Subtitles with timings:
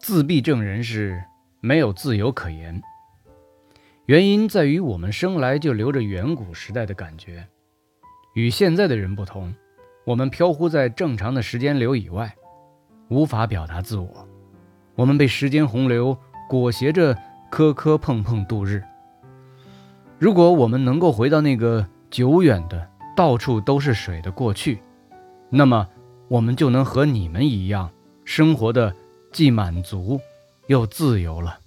[0.00, 1.22] 自闭症人士
[1.60, 2.82] 没有自由可言。
[4.06, 7.46] 原因在于我们生来就留着远古时代的感觉，
[8.34, 9.54] 与现在的人不同，
[10.06, 12.34] 我们飘忽在正常的时间流以外，
[13.08, 14.26] 无法表达自我。
[14.94, 16.16] 我们被时间洪流
[16.48, 17.14] 裹挟着
[17.50, 18.82] 磕磕碰碰度日。
[20.18, 24.80] 如果我们能够回到那个久远的、到处都是水的过去，
[25.50, 25.86] 那么
[26.28, 27.90] 我们就能和你们一样，
[28.24, 28.94] 生活的
[29.32, 30.20] 既满足
[30.66, 31.58] 又自由了。